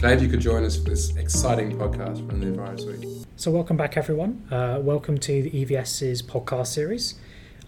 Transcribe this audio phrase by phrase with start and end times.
[0.00, 3.26] Glad you could join us for this exciting podcast from the EnviroSuite.
[3.36, 4.48] So, welcome back, everyone.
[4.50, 7.16] Uh, welcome to the EVS's podcast series.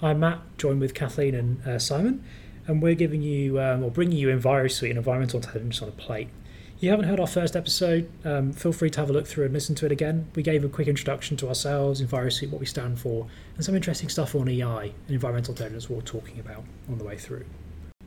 [0.01, 2.25] I'm Matt, joined with Kathleen and uh, Simon,
[2.67, 6.31] and we're giving you um, or bringing you EnviroSuite and environmental intelligence on a plate.
[6.75, 9.45] If you haven't heard our first episode, um, feel free to have a look through
[9.45, 10.29] and listen to it again.
[10.35, 13.27] We gave a quick introduction to ourselves, EnviroSuite, what we stand for,
[13.57, 17.19] and some interesting stuff on EI and environmental intelligence we're talking about on the way
[17.19, 17.45] through.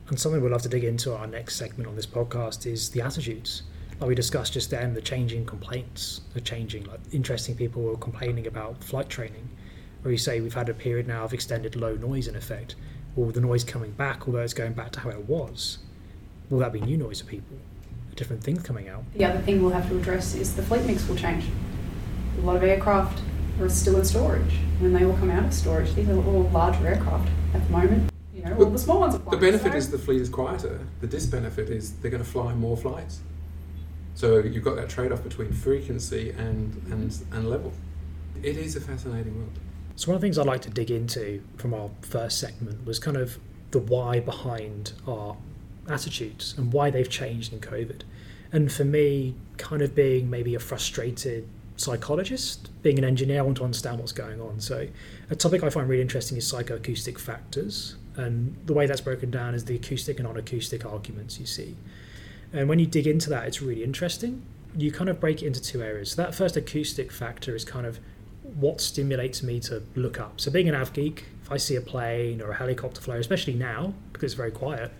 [0.08, 3.02] And something we'll love to dig into our next segment on this podcast is the
[3.02, 3.62] attitudes
[4.00, 6.84] like we discussed just then, the changing complaints are changing.
[6.84, 9.48] Like interesting people were complaining about flight training,
[10.02, 12.74] where you say we've had a period now of extended low noise in effect.
[13.14, 15.78] Well, the noise coming back, although it's going back to how it was,
[16.50, 17.56] will that be new noise for people?
[18.14, 19.04] Different things coming out.
[19.14, 21.46] The other thing we'll have to address is the fleet mix will change.
[22.38, 23.22] A lot of aircraft
[23.60, 24.58] are still in storage.
[24.78, 28.10] When they all come out of storage, these are all larger aircraft at the moment.
[28.34, 29.40] You know, well, the small ones are flying.
[29.40, 29.78] The benefit so.
[29.78, 30.86] is the fleet is quieter.
[31.00, 33.20] The disbenefit is they're going to fly more flights.
[34.16, 37.70] So you've got that trade off between frequency and, and, and level.
[38.42, 39.52] It is a fascinating world.
[39.94, 42.98] So, one of the things I'd like to dig into from our first segment was
[42.98, 43.38] kind of
[43.72, 45.36] the why behind our
[45.88, 48.02] attitudes and why they've changed in COVID.
[48.52, 53.58] And for me, kind of being maybe a frustrated psychologist, being an engineer, I want
[53.58, 54.60] to understand what's going on.
[54.60, 54.88] So,
[55.28, 57.96] a topic I find really interesting is psychoacoustic factors.
[58.16, 61.76] And the way that's broken down is the acoustic and non acoustic arguments you see.
[62.56, 64.42] And when you dig into that, it's really interesting.
[64.74, 66.12] You kind of break it into two areas.
[66.12, 68.00] So that first acoustic factor is kind of
[68.42, 70.40] what stimulates me to look up.
[70.40, 73.54] So being an av geek, if I see a plane or a helicopter fly, especially
[73.54, 74.90] now because it's very quiet,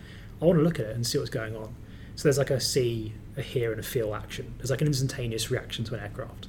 [0.43, 1.75] I want to look at it and see what's going on.
[2.15, 4.55] So there's like a see, a hear, and a feel action.
[4.59, 6.49] There's like an instantaneous reaction to an aircraft.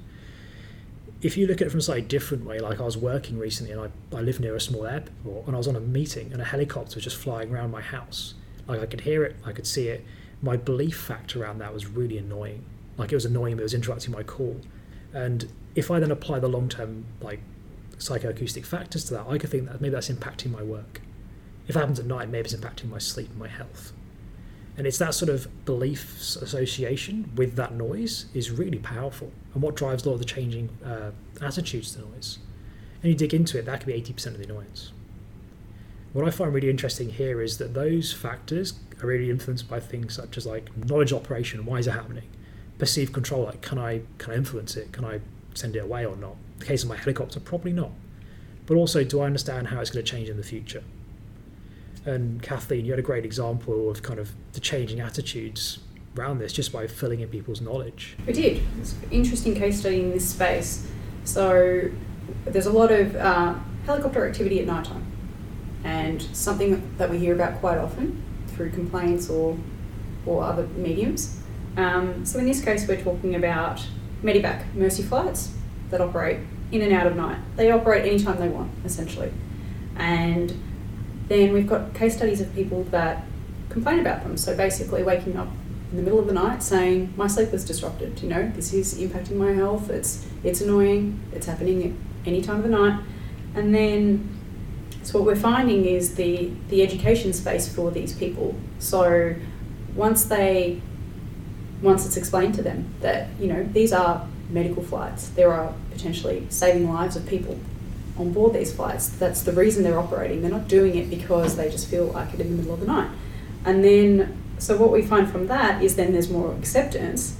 [1.22, 3.72] If you look at it from a slightly different way, like I was working recently
[3.72, 6.42] and I, I live near a small airport and I was on a meeting and
[6.42, 8.34] a helicopter was just flying around my house.
[8.68, 10.06] Like I could hear it, I could see it,
[10.42, 12.64] my belief factor around that was really annoying.
[12.98, 14.60] Like it was annoying, it was interrupting my call.
[15.14, 17.40] And if I then apply the long term like
[17.98, 21.02] psychoacoustic factors to that, I could think that maybe that's impacting my work.
[21.68, 23.94] If it happens at night, maybe it's impacting my sleep and my health.
[24.78, 29.76] And it's that sort of belief association with that noise is really powerful and what
[29.76, 31.12] drives a lot of the changing uh,
[31.42, 32.38] attitudes to noise.
[33.02, 34.92] And you dig into it, that could be 80% of the annoyance.
[36.14, 40.16] What I find really interesting here is that those factors are really influenced by things
[40.16, 42.28] such as like knowledge operation, why is it happening?
[42.78, 44.92] Perceived control, like can I can I influence it?
[44.92, 45.20] Can I
[45.54, 46.36] send it away or not?
[46.54, 47.92] In the case of my helicopter, probably not.
[48.66, 50.84] But also, do I understand how it's going to change in the future?
[52.06, 55.80] And Kathleen, you had a great example of kind of the changing attitudes
[56.18, 58.18] around this just by filling in people's knowledge.
[58.26, 58.62] We did.
[58.80, 60.90] It's an interesting case study in this space.
[61.24, 61.90] So
[62.46, 65.06] there's a lot of uh, helicopter activity at night time,
[65.84, 68.24] and something that we hear about quite often
[68.58, 69.58] through complaints or,
[70.26, 71.40] or other mediums.
[71.78, 73.86] Um, so in this case, we're talking about
[74.24, 75.54] Medevac Mercy flights
[75.92, 76.40] that operate
[76.72, 77.40] in and out of night.
[77.56, 79.32] They operate anytime they want, essentially.
[79.96, 80.54] And
[81.30, 83.24] then we've got case studies of people that
[83.70, 84.36] complain about them.
[84.38, 85.48] So basically, waking up
[85.92, 88.22] in the middle of the night saying, "My sleep was disrupted.
[88.22, 89.90] You know, this is impacting my health.
[89.90, 91.20] It's it's annoying.
[91.32, 93.00] It's happening at any time of the night."
[93.56, 94.37] And then
[95.08, 98.58] so what we're finding is the, the education space for these people.
[98.80, 99.36] So
[99.96, 100.82] once they
[101.82, 106.46] once it's explained to them that, you know, these are medical flights, there are potentially
[106.50, 107.58] saving lives of people
[108.18, 109.08] on board these flights.
[109.08, 110.42] That's the reason they're operating.
[110.42, 112.88] They're not doing it because they just feel like it in the middle of the
[112.88, 113.10] night.
[113.64, 117.38] And then so what we find from that is then there's more acceptance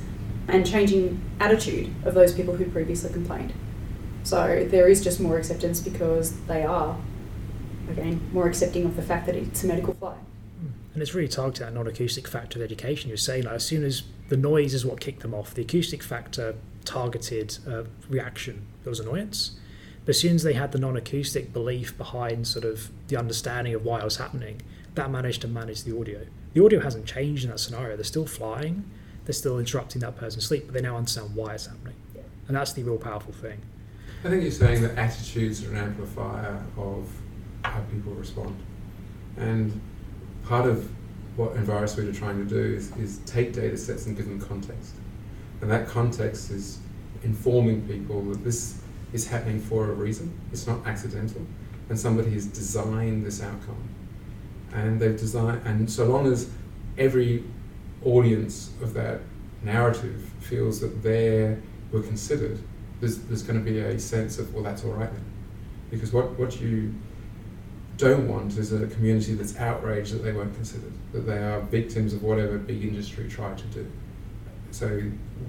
[0.48, 3.52] and changing attitude of those people who previously complained.
[4.24, 6.96] So there is just more acceptance because they are
[7.90, 10.18] again, more accepting of the fact that it's a medical flight.
[10.94, 13.10] And it's really targeted at non-acoustic factor of education.
[13.10, 16.02] You're saying like as soon as the noise is what kicked them off, the acoustic
[16.02, 16.56] factor
[16.86, 19.52] targeted uh, reaction there was annoyance.
[20.06, 23.84] But as soon as they had the non-acoustic belief behind sort of the understanding of
[23.84, 24.62] why it was happening,
[24.96, 26.26] that managed to manage the audio.
[26.54, 27.96] The audio hasn't changed in that scenario.
[27.98, 28.90] They're still flying,
[29.26, 31.96] they're still interrupting that person's sleep, but they now understand why it's happening.
[32.16, 32.22] Yeah.
[32.48, 33.62] And that's the real powerful thing.
[34.24, 37.10] I think you're saying that attitudes are an amplifier of
[37.64, 38.58] how people respond.
[39.38, 39.80] And
[40.44, 40.90] part of
[41.36, 44.96] what EnviroSuite are trying to do is, is take data sets and give them context.
[45.62, 46.80] And that context is
[47.24, 48.82] informing people that this
[49.14, 51.42] is happening for a reason, it's not accidental,
[51.90, 53.90] and somebody has designed this outcome.
[54.74, 56.50] And they've designed, and so long as
[56.98, 57.44] every
[58.04, 59.22] audience of that
[59.64, 61.58] narrative feels that they
[61.92, 62.60] were considered,
[63.00, 65.26] there's, there's going to be a sense of, well, that's all right then.
[65.90, 66.94] Because what, what you
[67.98, 72.14] don't want is a community that's outraged that they weren't considered, that they are victims
[72.14, 73.92] of whatever big industry tried to do.
[74.72, 75.02] so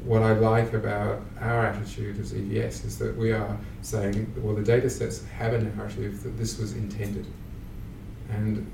[0.05, 4.63] what I like about our attitude as EVS is that we are saying, well, the
[4.63, 7.27] data sets have a narrative that this was intended.
[8.31, 8.71] And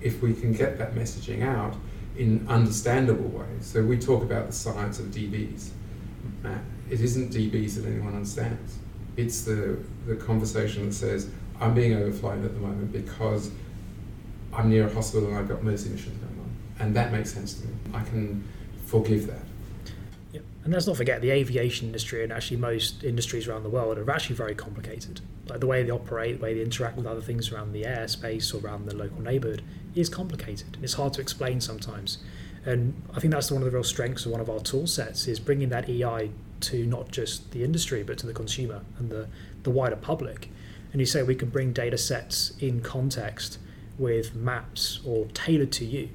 [0.00, 1.74] if we can get that messaging out
[2.16, 5.70] in understandable ways, so we talk about the science of DBs.
[6.88, 8.78] It isn't DBs that anyone understands.
[9.16, 11.28] It's the, the conversation that says,
[11.60, 13.50] I'm being overflown at the moment because
[14.52, 16.56] I'm near a hospital and I've got mercy missions going on.
[16.78, 17.74] And that makes sense to me.
[17.94, 18.46] I can
[18.84, 19.40] forgive that.
[20.66, 24.10] And let's not forget the aviation industry and actually most industries around the world are
[24.10, 25.20] actually very complicated.
[25.48, 28.52] Like the way they operate, the way they interact with other things around the airspace
[28.52, 29.62] or around the local neighbourhood
[29.94, 30.74] is complicated.
[30.74, 32.18] And It's hard to explain sometimes.
[32.64, 35.28] And I think that's one of the real strengths of one of our tool sets
[35.28, 36.30] is bringing that EI
[36.62, 39.28] to not just the industry but to the consumer and the,
[39.62, 40.50] the wider public.
[40.96, 43.58] And you say we can bring data sets in context
[43.98, 46.08] with maps or tailored to you.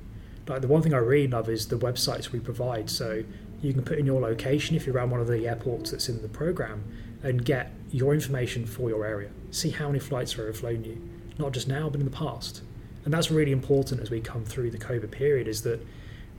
[0.48, 2.89] Like the one thing I really love is the websites we provide.
[2.89, 3.24] So
[3.62, 6.24] you can put in your location if you're around one of the airports that's in
[6.24, 6.83] the program
[7.22, 9.30] and get your information for your area.
[9.51, 11.00] See how many flights are overflown you,
[11.38, 12.63] not just now but in the past.
[13.06, 15.48] And that's really important as we come through the COVID period.
[15.48, 15.86] Is that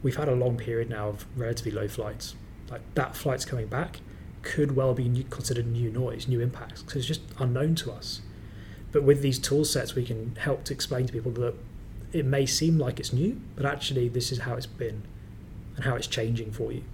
[0.02, 2.34] we've had a long period now of relatively low flights.
[2.68, 4.00] Like that flight's coming back
[4.42, 8.20] could well be considered new noise, new impacts, because it's just unknown to us.
[8.92, 11.54] But with these tool sets, we can help to explain to people that
[12.12, 15.02] it may seem like it's new, but actually this is how it's been
[15.76, 16.84] and how it's changing for you.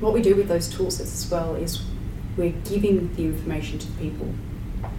[0.00, 1.82] What we do with those tool sets as well is
[2.36, 4.34] we're giving the information to the people.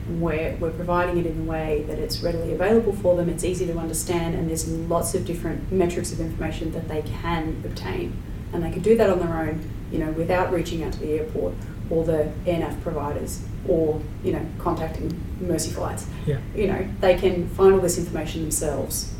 [0.09, 3.65] We're, we're providing it in a way that it's readily available for them, it's easy
[3.65, 8.15] to understand, and there's lots of different metrics of information that they can obtain.
[8.53, 11.13] And they can do that on their own, you know, without reaching out to the
[11.13, 11.55] airport
[11.91, 16.07] or the airnav providers or, you know, contacting Mercy Flights.
[16.25, 16.39] Yeah.
[16.55, 19.13] You know, they can find all this information themselves.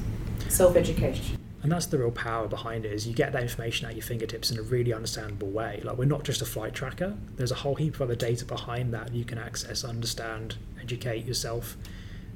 [0.47, 1.37] Self-education.
[1.63, 4.49] And that's the real power behind it is you get that information at your fingertips
[4.49, 5.81] in a really understandable way.
[5.83, 7.15] Like we're not just a flight tracker.
[7.35, 11.77] There's a whole heap of other data behind that you can access, understand, educate yourself,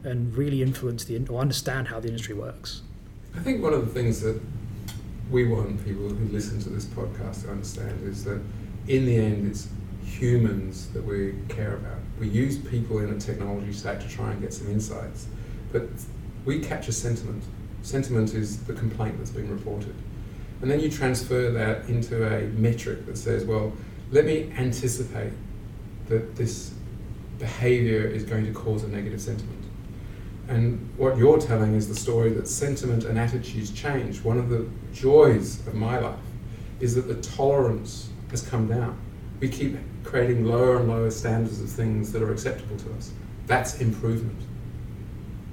[0.03, 2.83] and really influence the or understand how the industry works.
[3.35, 4.39] I think one of the things that
[5.31, 8.39] we want people who listen to this podcast to understand is that
[8.87, 9.67] in the end it's
[10.05, 11.97] humans that we care about.
[12.19, 15.27] We use people in a technology stack to try and get some insights,
[15.71, 15.89] but
[16.45, 17.43] we capture sentiment
[17.85, 19.93] Sentiment is the complaint that's been reported.
[20.63, 23.73] And then you transfer that into a metric that says, well,
[24.09, 25.33] let me anticipate
[26.07, 26.73] that this
[27.37, 29.63] behavior is going to cause a negative sentiment.
[30.47, 34.23] And what you're telling is the story that sentiment and attitudes change.
[34.23, 36.17] One of the joys of my life
[36.79, 38.97] is that the tolerance has come down.
[39.39, 43.11] We keep creating lower and lower standards of things that are acceptable to us.
[43.47, 44.39] That's improvement.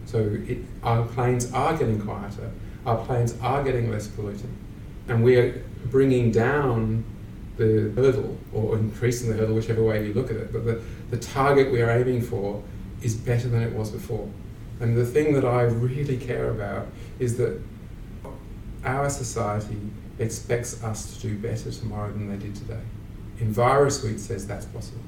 [0.07, 2.51] So it, our planes are getting quieter,
[2.87, 4.55] our planes are getting less polluting,
[5.09, 7.05] and we are bringing down
[7.57, 10.53] the hurdle or increasing the hurdle, whichever way you look at it.
[10.53, 12.63] But the, the target we are aiming for
[13.03, 14.29] is better than it was before.
[14.81, 16.89] And the thing that I really care about
[17.19, 17.61] is that
[18.85, 19.79] our society
[20.19, 22.81] expects us to do better tomorrow than they did today.
[23.43, 25.03] EnviroSuite says that's possible.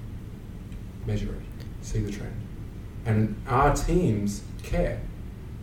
[1.06, 2.34] Measure it, see the trend.
[3.06, 5.00] And our teams care.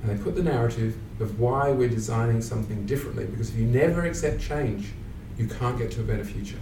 [0.01, 4.05] And they put the narrative of why we're designing something differently because if you never
[4.05, 4.91] accept change,
[5.37, 6.57] you can't get to a better future.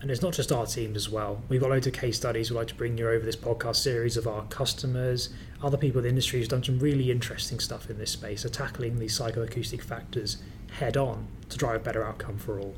[0.00, 1.42] And it's not just our teams as well.
[1.48, 4.16] We've got loads of case studies we'd like to bring you over this podcast series
[4.16, 5.30] of our customers,
[5.62, 8.48] other people in the industry who've done some really interesting stuff in this space, are
[8.48, 10.38] tackling these psychoacoustic factors
[10.78, 12.74] head on to drive a better outcome for all.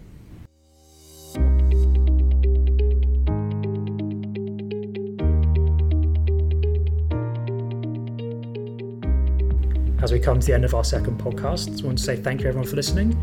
[10.04, 11.82] As we come to the end of our second podcast.
[11.82, 13.14] I want to say thank you everyone for listening.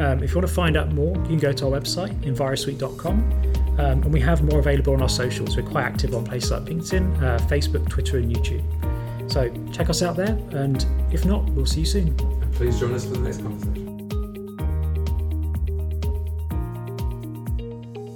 [0.00, 3.18] Um, if you want to find out more, you can go to our website, envirosuite.com.
[3.78, 5.56] Um, and we have more available on our socials.
[5.56, 8.64] We're quite active on places like LinkedIn, uh, Facebook, Twitter, and YouTube.
[9.30, 12.16] So check us out there, and if not, we'll see you soon.
[12.52, 13.79] Please join us for the next conversation.